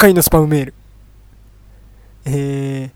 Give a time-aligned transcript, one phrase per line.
[0.00, 0.74] 回のスパムメール。
[2.24, 2.90] え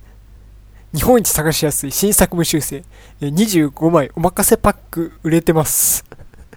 [0.94, 2.82] ー、日本一探しやすい新作無修正、
[3.20, 6.02] 25枚おまかせパック売れてます。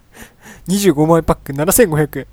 [0.68, 2.26] 25枚パック7500円。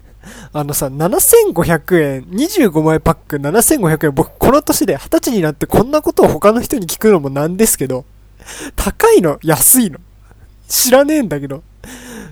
[0.53, 8.05] あのさ、7500円、25枚パック7500円、僕この年で20歳になってこんなことを他の人に聞くのもなんですけど、
[8.77, 9.39] 高いの？
[9.43, 9.99] 安いの？
[10.69, 11.63] 知らねえんだけど、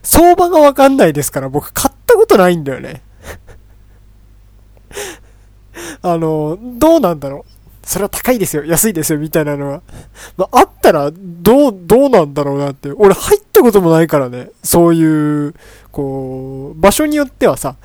[0.02, 3.02] 相場がわかんないですから僕買ったことないんだよね。
[6.04, 7.88] あの、どうなんだろう。
[7.88, 9.82] それは高いですよ、安いですよ、みたいなのは。
[10.38, 12.92] まあ、あったら、どう、どうなんだろうなって。
[12.92, 14.52] 俺入ったこともないからね。
[14.64, 15.56] そういう、
[15.92, 17.76] こう、場所によってはさ、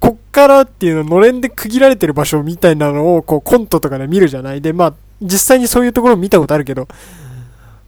[0.00, 6.88] こっからっていうののれんで区切られてる場所みたいなのを、こう、コントとかで見るじゃないで、まあ、実際にそういうところ見たことあるけど、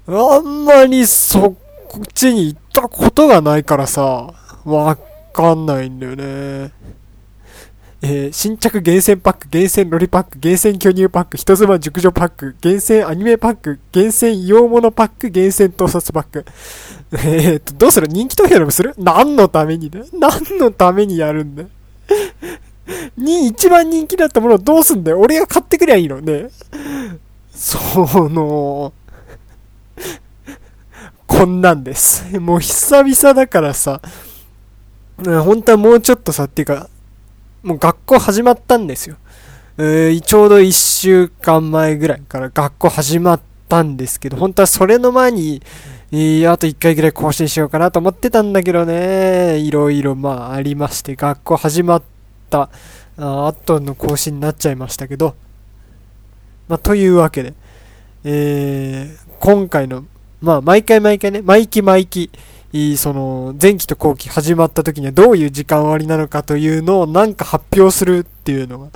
[0.09, 1.55] あんまりそっ
[2.14, 4.33] ちに行ったことがないからさ、
[4.64, 4.97] わ
[5.33, 6.73] かんないんだよね。
[8.02, 16.44] えー、新着厳選パック、厳選ロリパック、厳選巨乳パック、人妻熟女パック、厳選アニメパック、厳選洋物パック、厳選盗撮パック。
[17.12, 18.06] えー、と、どうする？
[18.08, 18.94] 人気投票でもする？
[18.98, 21.64] 何のためにね何のためにやるんだ？
[23.17, 25.19] に、一番人気だったものをどうすんだよ？
[25.19, 26.20] 俺が買ってくりゃいいの？
[26.20, 26.50] ね？
[27.50, 27.78] そ
[28.28, 28.92] の、
[31.27, 32.39] こんなんです。
[32.39, 34.02] もう久々だからさ、
[35.17, 36.91] 本当はもうちょっとさ、っていうか、
[37.67, 39.17] もう学校始まったんですよ。
[39.77, 45.61] えー、ちょうど1週間前ぐらいから学校始まったんですけど、本当はそれの前に、
[46.12, 52.03] えー、あと1回ぐらい更新しようかなと思ってたんだけどね、いろいろまあありまして、学校始まっ
[52.50, 52.70] た
[53.17, 55.34] 後の更新になっちゃいましたけど、
[56.69, 57.55] まあというわけで、
[58.23, 60.05] えー、今回の、
[60.41, 62.30] まあ毎回毎回ね、毎期毎期、
[62.97, 68.89] その前期と後期始まった時にはどういう時間割なのかというのをなんか発表するっていうのが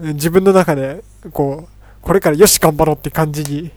[0.00, 3.70] 自分の中でこうこれからよし頑張ろうって感じに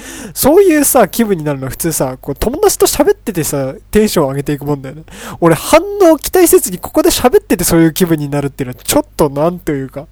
[0.34, 5.04] そういうさ、気分になるのは普通さ、こう友達と喋っててさ、テンションを上げていくもんだよね。
[5.40, 10.06] 俺反応を期待せずにここで喋っててそういう気分になるっていうのはちょっとなんというか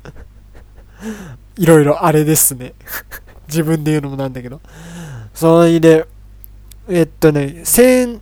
[1.57, 2.73] いろいろあれですね
[3.49, 4.61] 自分で言うのもなんだけど。
[5.35, 6.07] それで、
[6.89, 8.21] えっとね、先、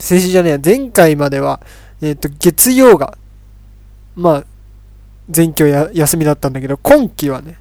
[0.00, 1.60] 先週じゃねえや、前回までは、
[2.00, 3.16] えっと、月曜が、
[4.16, 4.44] まあ、
[5.30, 7.56] 全教や休みだったんだけど、今期はね、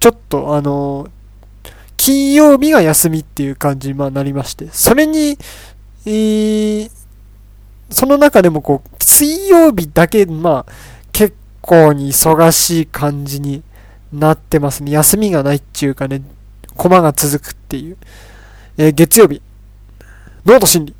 [0.00, 1.10] ちょっとあのー、
[1.96, 5.38] 金曜日が休みっていう感じにまあなりまして、それに、
[6.06, 6.90] えー、
[7.88, 10.72] その中でもこう、水曜日だけ、まあ、
[11.12, 13.62] 結構に忙しい感じに
[14.12, 14.90] なってますね。
[14.90, 16.22] 休みがないっていうかね、
[16.76, 17.96] コマが続くっていう。
[18.76, 19.40] えー、月曜日、
[20.44, 20.94] ノート心理。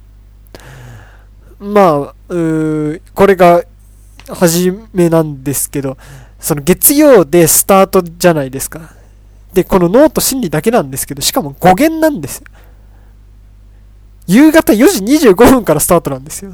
[1.60, 3.62] まあ、うこれが、
[4.28, 5.96] 初めなんですけど、
[6.40, 8.94] その月曜でスタートじゃないですか。
[9.52, 12.44] で、このノート心理だけなんですけど、しかも5限なんですよ。
[14.26, 16.52] 夕方4時25分からスタートなんですよ。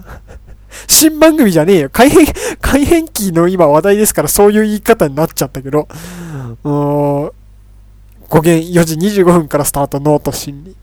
[0.86, 1.90] 新番組じゃねえよ。
[1.90, 2.26] 改変、
[2.60, 5.88] 改変期の今話題ですからそういう言い方になっちゃったけど、
[6.64, 7.30] うん
[8.30, 10.76] 語源4時25分からスタートノート心理。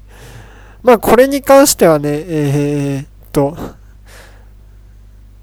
[0.87, 3.57] まあこれに関してはね、えー、っと、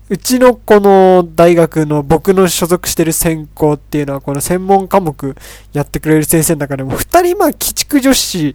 [0.08, 5.36] うちのこの大学の僕の所属してる専攻っていうのはこの専門科目
[5.74, 8.54] やってくれる先生の中でも二人まあ鬼畜女子、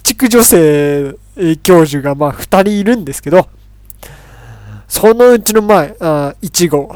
[0.00, 1.16] 畜女性
[1.64, 3.48] 教授がまあ二人いるんですけど、
[4.86, 6.94] そのうちの前、あ1号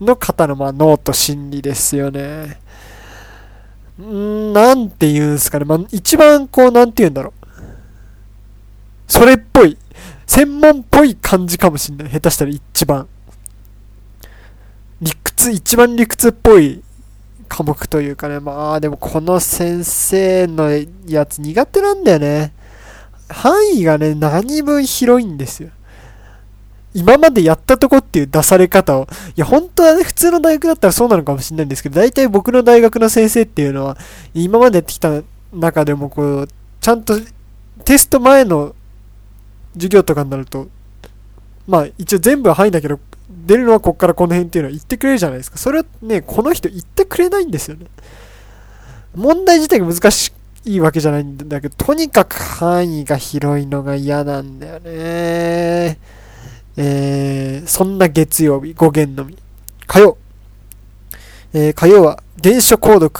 [0.00, 2.60] の方のまあノート心理ですよね。
[4.00, 5.66] んなんて言うんすかね。
[5.66, 7.35] まあ一番こうなんて言うんだろう。
[9.08, 9.76] それっぽい、
[10.26, 12.10] 専門っぽい感じかもしんない。
[12.10, 13.06] 下手したら一番。
[15.00, 16.82] 理屈、一番理屈っぽい
[17.48, 18.40] 科目というかね。
[18.40, 20.70] まあでもこの先生の
[21.06, 22.52] やつ苦手なんだよね。
[23.28, 25.70] 範囲がね、何分広いんですよ。
[26.94, 33.98] 今までやったとこっていう出され方を、いや、本当はね、普通の大学だったらそうなのかもしれないんですけど、大体僕の大学の先生っていうのは、
[34.32, 35.22] 今までやってきた
[35.52, 36.48] 中でも、こう、
[36.80, 37.18] ちゃんと
[37.84, 38.74] テスト前の
[39.76, 40.68] 授業とかになると、
[41.66, 45.58] まあ一応全部は範囲だけど、出るのはこっからこの辺っていうのは言ってくれるじゃないですか。
[45.58, 47.86] それはね、この人言ってくれないんですよね。
[49.14, 50.32] 問題自体が難し
[50.64, 55.98] いわけじゃないんだけど、とにかく範囲が広いのが嫌なんだよね。
[56.76, 59.38] えー、そんな月曜日、語源のみ。
[59.86, 60.18] 火曜。
[61.54, 63.12] えー、火曜は、原書購読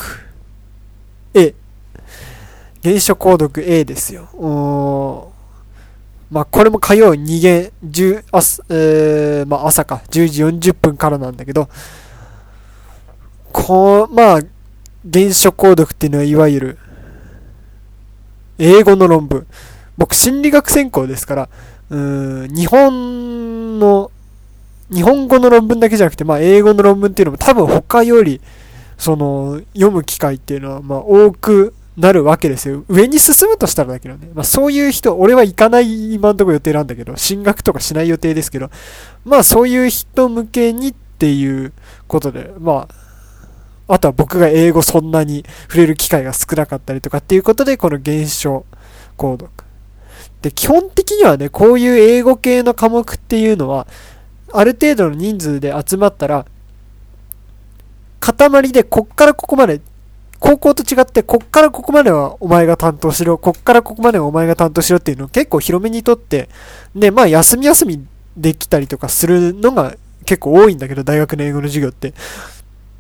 [1.33, 1.55] A。
[2.83, 4.29] 原書購読 A ですよ。
[4.35, 5.33] お
[6.31, 11.69] まあ、これも火曜2限、10、朝、えー、まあ、朝か、10時40分からなんだけど、
[13.53, 14.41] こう、まあ、
[15.13, 16.79] 原書購読っていうのは、いわゆる、
[18.59, 19.47] 英語の論文。
[19.97, 21.49] 僕、心理学専攻ですから、
[21.91, 24.11] うん、日本の、
[24.93, 28.41] 日本語の論文だけじゃなくて、まあ、英語の論文っていうのも多分他より、
[28.99, 32.85] その、読む機会っていうのは、まあ、多くなるわけですよ。
[32.89, 34.31] 上に進むとしたらだけどね。
[34.35, 38.71] まあ、そういう人、俺は行かない今んとこ予定なんだけど、進学とかしない予定ですけど、
[39.25, 41.73] まあ、そういう人向けにっていう
[42.07, 42.87] ことで、ま
[43.89, 48.67] あ、あとは僕が英語そんなに触れる機会が少なかったりとかっていうことで、この現象
[49.17, 49.51] 購読。
[50.43, 53.87] で、基本的にはね、こういう英語系の科目っていうのは、
[54.53, 56.47] ある程度の人数で集まったら、
[58.21, 59.81] 塊でこっからここまで、
[60.39, 66.49] 高校と違ってこっからここまではお前が担当しろ、こっからここまではお前が担当しろっていうのを結構広めにとって、
[66.95, 68.07] で、まあ休み休み
[68.37, 69.95] できたりとかするのが
[70.25, 72.13] 結構多いんだけど、大学の英語の授業って。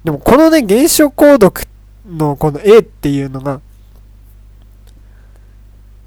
[0.04, 1.66] でもこのね、現象購読
[2.08, 3.60] のこの A っていうのが、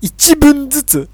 [0.02, 1.10] 一文ずつ、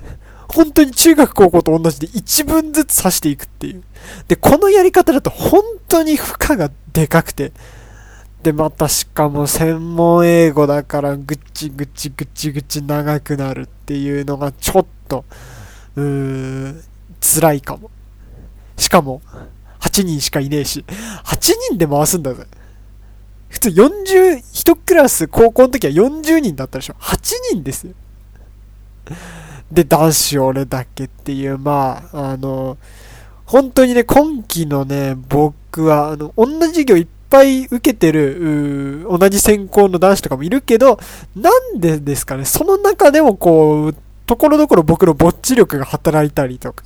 [0.48, 3.84] 本当に中学高校と同じで一文ずつ刺していくっていう。
[4.28, 7.52] で、このやり方だと本当に負荷がでかくて、
[8.46, 15.26] で、またしかも専門英語だからぐっちぐちぐちぐち長くなるっていうのがちょっと、
[15.96, 16.84] うーん、
[17.20, 17.90] 辛いかも。
[18.78, 19.24] しかも、
[19.80, 20.86] 8人しかいねえし、
[21.24, 21.38] 8
[21.70, 22.46] 人で回すんだぜ。
[23.50, 26.96] 普通40、1クラス高校の時は40人だったでしょ。
[27.00, 27.18] 8
[27.50, 27.94] 人ですよ。
[29.72, 32.78] で、男子俺だけっていう、まあ、あの、
[33.48, 41.00] 本当にね、今期のね、僕は、あの、同じ授業いっぱい受けてる、同じ専攻の男子とかもいるけど、
[41.36, 43.96] なんでですかね、その中でもこう、
[44.26, 46.86] ところどころ僕のぼっち力が働いたりとか、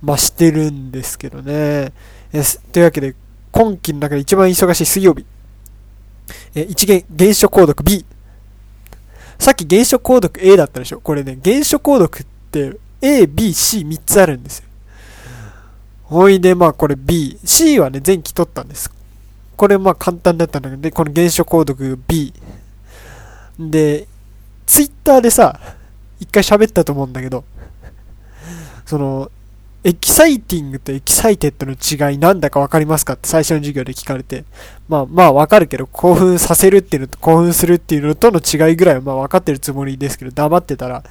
[0.00, 1.92] まあしてるんですけどね。
[2.32, 2.42] え
[2.72, 3.14] というわけで、
[3.50, 5.26] 今期の中で一番忙しい水曜日。
[6.54, 8.04] え、一元、原書購読 B。
[9.38, 11.00] さっき原書購読 A だったでしょ？
[11.00, 14.64] これね、原書購読って A、B、C3 つあるんですよ。
[16.04, 17.38] ほいで、まあこれ B。
[17.44, 18.90] C はね、前期取ったんです。
[19.62, 22.34] これまあ簡単だったんだけど、で、この原書購読 B。
[23.60, 24.08] で、
[24.66, 25.56] ツイッターでさ、
[26.18, 27.44] 一回喋ったと思うんだけど、
[28.84, 29.30] その、
[29.84, 33.12] exciting と excited の違いなんだかわかりますか？
[33.12, 34.44] って最初の授業で聞かれて、
[34.88, 41.04] まあまあわかるけど、興奮させるっていうのと興奮するっていうのとの違いぐらいはまあわかってるつもりですけど、黙ってたら、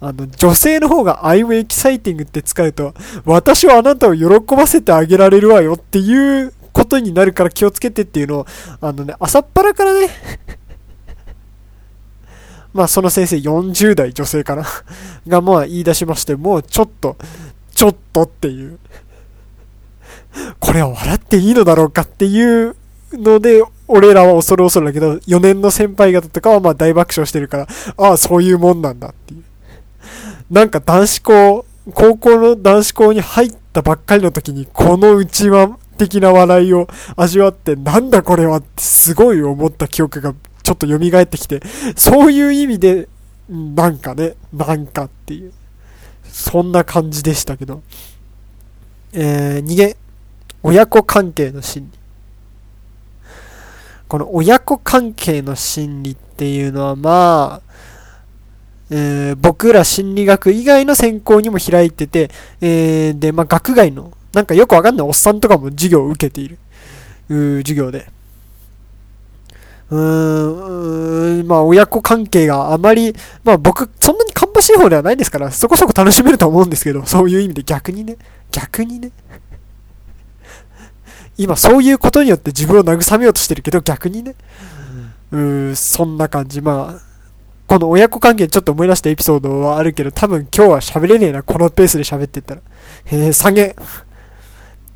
[0.00, 8.46] あの、女性の方が I'm exciting って使うと、私はあなたを喜ばせてあげられるわよっていうことになるから気をつけてっていうのを、
[8.80, 10.08] あのね、朝っぱらからね
[12.72, 14.64] まあその先生40代女性かな
[15.26, 17.16] がまあ言い出しまして、もうちょっと、
[17.74, 18.78] ちょっとっていう。
[20.60, 22.76] これは笑っていいのだろうかっていう
[23.12, 27.66] ので、俺らは恐る恐るだけど、4年の先輩方とかはまあ大爆笑してるから、
[27.96, 29.42] ああ、そういうもんなんだっていう。
[30.48, 41.60] なんか男子校、高校の男子校に入ったばっかりの時に、この内輪的な笑いを味わって、なんだこれはってすごい思った記憶がちょっと蘇ってきて、
[41.94, 43.08] そういう意味で、
[43.50, 45.52] なんかね、なんかっていう。
[46.24, 47.82] そんな感じでしたけど。
[49.12, 49.96] えー、逃げ、
[50.62, 51.98] 親子関係の心理。
[54.06, 57.68] この親子関係の心理っていうのは、まあ、
[58.90, 66.58] えー、僕ら心理学以外の専攻にも開いてて、えー、で、まあ、学外の、なんかよくわかんないおっさんとかも授業を受けている、
[67.28, 68.06] う授業で。
[69.90, 78.16] うーん、まあ親子関係があまり、まあ僕、そんなに芳しい方ではないですから、そこそこ楽しめると思うんですけど、そういう意味で逆にね、
[78.52, 79.10] 逆にね。
[81.36, 84.36] 今そういうことによって自分を慰めようとしてるけど、逆にね。
[85.32, 86.60] うーんそんな感じ。
[86.60, 87.08] まあ、
[87.66, 92.60] この親子関係ちょっと思い出したエピソードはあるけど、多分今日は喋れねえな、このペースで喋ってったら。
[93.04, 93.76] へえ、下げ。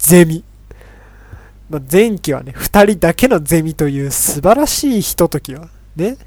[0.02, 0.44] ゼミ。
[1.70, 6.18] まあ、前期はね、二人だけのゼミという素晴らしいひとときは、ね、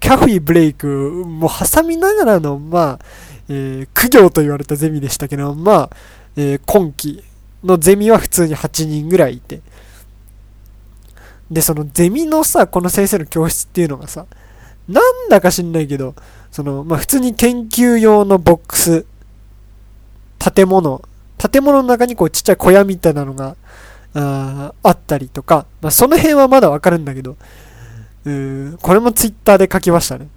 [0.00, 0.86] キャフィーブレイク
[1.26, 3.04] も挟みながらの、まあ、
[3.48, 5.90] えー、苦行と言われたゼミでしたけど、まあ、
[6.36, 7.24] えー、今期
[7.64, 9.60] のゼミは普通に8人ぐらいいて、
[11.50, 14.26] で、そのゼミのさ、この先生の教室っていうのがさ、
[14.88, 16.14] なんだか知んないけど、
[16.52, 19.06] その、まあ、普通に研究用のボックス、
[20.38, 21.02] 建物、
[21.38, 23.56] 建物の中にこうちっちゃい小屋みたいなのが
[24.14, 27.36] ああったりとか、まあ、その辺はまだわかるんだけど、
[28.24, 30.28] うーこれもツイッターで書きましたね。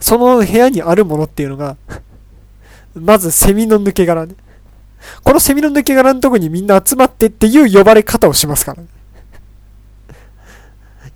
[0.00, 1.76] その部屋にあるものっていうのが
[2.94, 4.34] まずセミの抜け殻ね。
[5.24, 8.88] このセミの抜け殻のとこにみんな集まってっていう呼ばれ方をしますからね。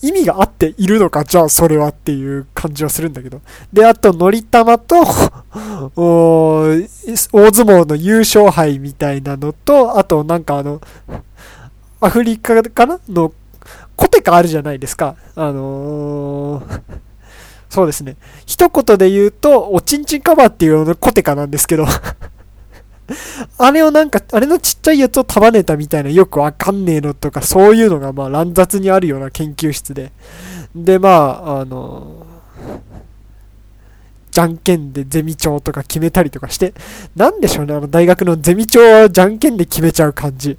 [0.07, 3.41] 意味があっているのか、じゃあそれはっていう感じはするんだけど。
[3.73, 4.97] で、あと、のりたまと、
[5.97, 10.81] 大相撲の優勝杯みたいなのと、あと、なんかあの、
[12.01, 13.33] アフリカかなの、
[13.97, 15.17] コテカあるじゃないですか。
[15.35, 16.81] あのー、
[17.69, 18.17] そうですね。
[18.47, 21.87] 一言で言うと、おちんちんカバーっていうのコテカなんですけど
[23.59, 30.13] あれをなんか、あれのちっちゃいやつを束ねたみたいなよくわかんねえのとか、そういうのがまあ乱雑にあるような研究室で。
[30.75, 32.27] で、まあ、あの
[34.31, 36.75] じゃんけんでゼミ長とか決めたりとかして、
[37.15, 40.59] なんでしょうね、あの大学のゼミ長はじゃんけんで決めちゃう感じ。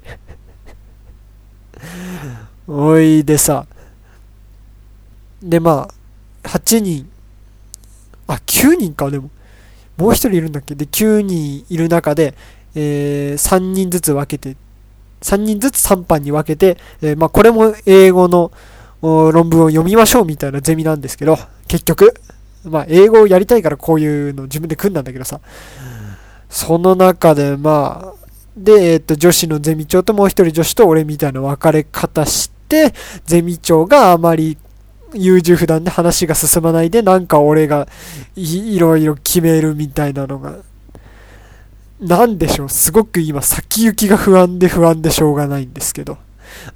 [2.66, 3.66] おいでさ、
[5.42, 5.88] でま
[6.42, 7.08] あ、8人、
[8.26, 9.30] あ、9人か、でも。
[9.98, 10.74] もう1人いるんだっけ？
[10.74, 12.34] で、9人いる中で、
[12.74, 14.56] えー、3人ずつ分けて、
[15.22, 18.52] 3人ずつ3班に分けて、えー、まあ、これも英語の
[19.02, 21.36] 論文を読みましょうみたいなゼミなんですけど、
[21.66, 22.14] 結局、
[22.64, 25.40] まあ、英語をやりたいからこういうの自分で組んだんだけどさ、
[26.48, 32.92] その中で、まあ、で、えっ、ー、と、女子のゼミ長ともう一人女子と俺みたいな分かれ方して、
[33.24, 34.58] ゼミ長があまり
[35.14, 37.88] 優柔不断で話が進まないで、なんか俺が
[38.36, 40.56] いろいろ決めるみたいなのが、
[42.00, 46.18] なんでしょう、すごく今先行きが不安で不安でしょうがないんですけど。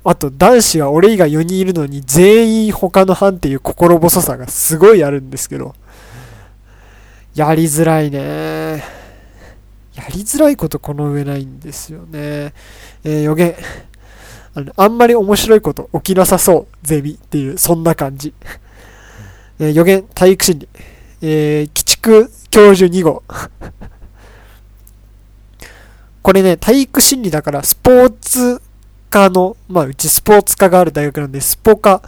[0.05, 5.75] あと男子は俺以外4人いるのに全員他の班っていう心細さがすごいあるんですけど。
[7.35, 8.83] やりづらいね。
[9.95, 12.53] やりづらいことこの上ないんですよね。
[13.05, 13.55] えー、予言。
[14.55, 18.35] あの、あんまり面白いこと起きなさそう、ゼミっていう、そんな感じ。
[19.59, 20.69] えー、予言、体育心理。
[21.23, 23.23] えー、鬼畜教授2号。
[26.23, 28.61] これね、体育心理だから、スポーツ
[29.09, 32.03] 科の、まあ、うちスポーツ科がある大学なんで、スポ科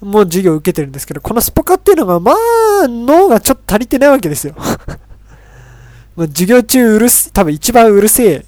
[0.00, 4.54] も授業受けてるんですけど、このスポ科っていうのが、まあ、脳がちょっと足りてないわけですよ。
[6.16, 8.46] まあ、授業中うるす、多分一番うるせえ、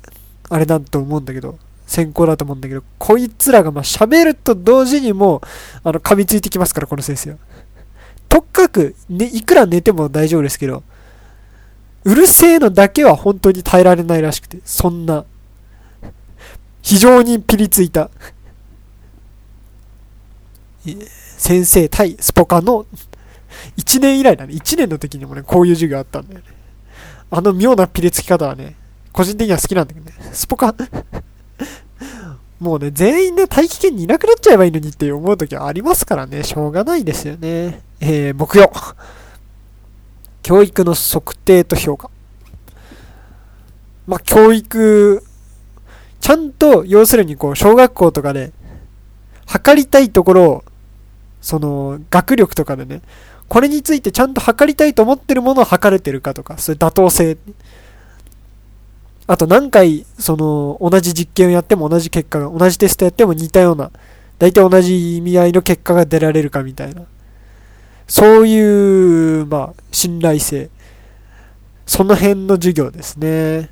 [0.51, 5.41] あれだと思うんだけど、先行だと思うんだけど、こいつらがまあ喋ると同時にも
[5.83, 7.37] あの噛みついてきますから、この先生は。
[8.29, 10.85] とっかく、ね、いくら寝ても大丈夫ですけど、
[12.05, 15.25] うるせえのだけは本当に耐えられないらしくて、そんな、
[16.83, 18.11] 非常にピリついた、
[21.39, 22.85] 先生対スポカの
[23.79, 24.53] 1年以来だね。
[24.53, 26.47] 1年の時にもね、こういう授業あったんだよね。
[27.31, 28.77] あの妙なピリつき方はね、
[29.13, 30.13] 個人的には好きなんだけどね。
[30.35, 30.75] スポカ
[32.61, 37.83] もうね、全員で大気圏にいなくなっちゃえばいいのにって思う時はありますからね、しょうがないですよね。
[38.01, 38.71] えー、目標。
[40.43, 42.11] 教育の測定と評価。
[44.07, 45.23] まあ、教育、
[46.21, 48.53] ちゃんと、要するにこう、小学校とかで、
[49.47, 50.65] 測りたいところを、
[51.41, 53.03] その、学力とかでね、
[53.49, 57.37] これについてちゃんと測りたいと思ってるものを測れてるかとか、そういう妥当性。
[59.29, 63.91] あと何回、その、同じ実験をやっても同じ結果が、同じテストやっても似たような、
[64.39, 67.03] 大体同じ意味合いの結果が出られるかみたいな。
[68.07, 70.71] そういう、まあ、信頼性。
[71.85, 73.69] その辺の授業ですね。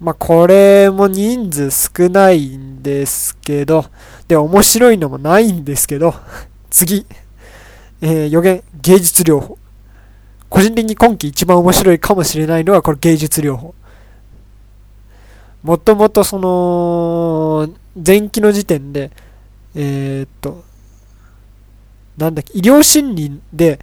[0.00, 3.84] まあ、これも人数少ないんですけど、
[4.28, 6.14] で、面白いのもないんですけど、
[6.70, 7.04] 次。
[8.00, 9.58] えー、予言、芸術療法。
[10.48, 13.74] 個人的に今季一番面白いかもしれないのは、これ芸術療法。
[15.62, 19.10] もともとその、前期の時点で、
[19.74, 20.64] えー、っと、
[22.16, 23.78] なんだっけ、医療心理で、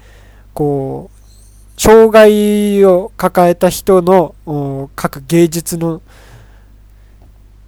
[0.53, 6.01] こう、障害を抱えた人の各芸術の、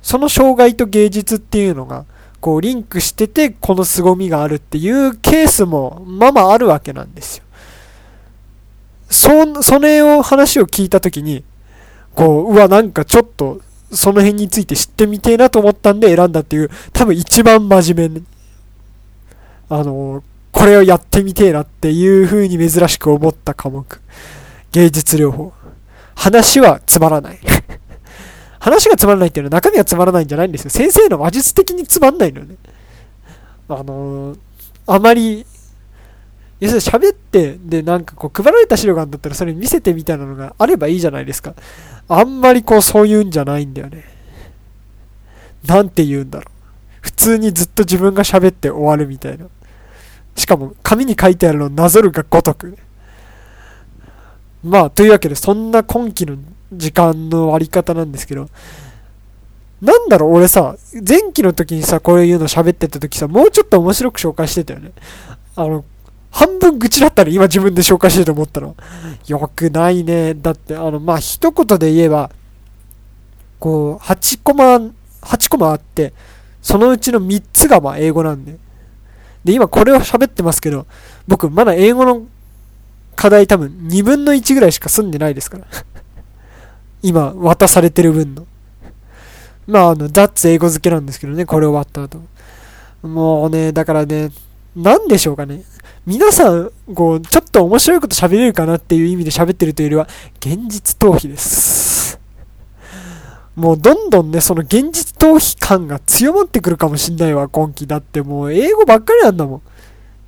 [0.01, 2.05] その障害と芸術っていうのが、
[2.41, 7.43] こうリンクしてて、この凄みがあるっていうケースも、まあまああるわけなんですよ。
[9.09, 11.45] そ、それを話を聞いたときに、
[12.13, 13.61] こう、うわ、なんかちょっと
[13.91, 18.25] その辺について知ってみてえなと思ったんで選んだっていう、多分一番真面目に、
[19.69, 24.01] あの、これをやってみてえなっていう風に珍しく思った科目。
[24.71, 25.53] 芸術療法。
[26.15, 27.39] 話はつまらない。
[28.59, 30.69] 話がつまらないっていうのは中身はつまらないんじゃないんですよ。
[30.69, 32.55] 先生の話術的につまんないのよね。
[33.67, 34.35] あの
[34.87, 35.45] あまり、
[36.61, 41.55] 要するに喋って、で、なんかこう配られた資料があるんだったらそれ見せてみたいなのがあればいいじゃないですか。
[42.07, 44.05] あんまりこうそういうんじゃないんだよね。
[45.65, 46.51] なんて言うんだろう。
[47.01, 49.47] 普通にずっと自分が喋って終わるみたいな。
[50.35, 52.77] しかも紙に書いてあるのをなぞるがごとく。
[54.63, 56.37] まあ、というわけで、そんな今期の
[56.71, 58.47] 時間の割り方なんですけど、
[59.81, 64.91] なんだろう、俺さ、前期の時にさ、こういうの喋ってた時さ、もうちょっと面白く紹介してたよね。
[65.55, 65.83] あの、
[66.31, 68.75] 半分愚痴だったら今自分で紹介してると思ったの？
[69.27, 70.33] よくないね。
[70.33, 72.31] だって、あの、まあ、一言で言えば、
[73.59, 74.77] こう、8コマ、
[75.21, 76.13] 8コマあって、
[76.61, 78.57] そのうちの3つがま英語なんで。
[79.43, 80.87] で、今これを喋ってますけど、
[81.27, 82.25] 僕まだ英語の
[83.15, 85.65] 課題多分2分の1ぐらいしか済んでないですから。
[87.03, 88.45] 今渡されてる分の。
[89.67, 92.21] まあ、あの、ザッツ英語付けなんですけどね、これ終わった後。
[93.07, 94.31] もうね、だからね、
[94.75, 95.63] なんでしょうかね。
[96.05, 100.07] 皆さん、こう、ちょっと面白いこと喋れるかなっていう意味で喋ってるというよりは、
[100.39, 102.19] 現実逃避です。
[103.55, 107.85] もうどんどんね、その現実逃避感が強まってくるかもしんないわ、今季。
[107.85, 109.61] だってもう英語ばっかりなんだもん。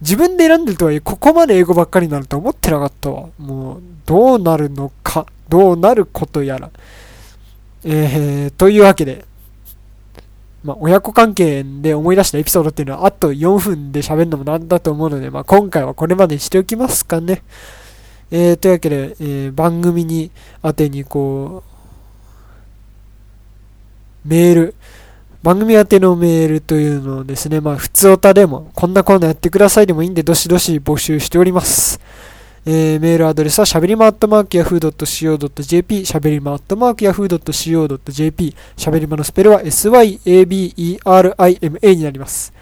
[0.01, 3.29] 自分で選んでるとはいえ、ここまで英語ばっかりになると思ってなかったわ。
[3.39, 6.69] もう、どうなるのか、どうなることやら。
[7.83, 9.25] えー、というわけで、
[10.63, 17.43] まあ、親子関係で思い出したエピソードっていうのは、あと4分で喋るのもなんだと思うので、まあ、今回はこれまでにしておきますかね。
[18.31, 20.31] えー、というわけで、えー、番組に
[20.63, 21.63] 宛てにこ
[24.25, 24.75] う、メール、
[25.43, 31.99] 番組宛てのメールというのをですね、まあ、普通おたでも、こんなコーナーやってくださいでもいいんで、どしどし募集しております。
[32.65, 40.73] えー、メールアドレスはしゃべりまアットマークヤフー .co.jp しゃべりまアットマークヤフー .co.jp しゃべりまのスペルは syaberima
[41.95, 42.53] になります。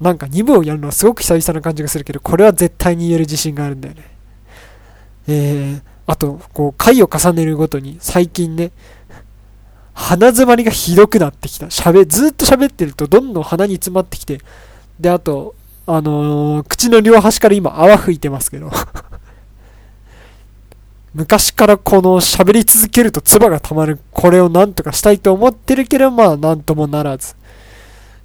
[0.00, 4.04] なんか2部をやるのはすごく久々な感じがするけど、これは絶対に言える自信があるんだよね。
[5.28, 8.72] えー、あと、こう、回を重ねるごとに、最近ね、
[9.94, 11.66] 鼻詰まりがひどくなってきた。
[11.66, 14.40] 喋、ずっと喋ってるとどんどん鼻に詰まってきて、
[15.00, 15.54] で、あと、
[15.86, 18.72] あのー、口の両端から今泡吹いてますけど
[21.14, 27.34] 昔からこの喋り続けると唾が溜まる、これをなんとかしたいと思ってるけど、まあなんともならず。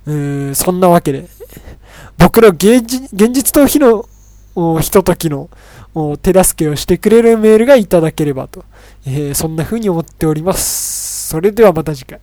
[0.06, 1.30] うーん、そんなわけで、
[2.18, 4.06] 僕ら現実逃避の
[4.82, 5.50] ひとときの
[6.22, 8.66] 手助けをしてくれるメールがいただければと、
[9.06, 11.30] えー、そんな風に思っております。
[11.30, 12.20] それではまた次回。